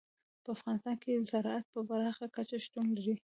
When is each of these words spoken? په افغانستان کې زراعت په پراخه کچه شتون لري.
په 0.43 0.49
افغانستان 0.55 0.95
کې 1.03 1.25
زراعت 1.31 1.65
په 1.73 1.79
پراخه 1.87 2.25
کچه 2.35 2.57
شتون 2.65 2.85
لري. 2.97 3.15